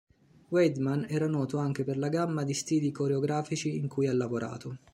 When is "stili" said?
2.55-2.89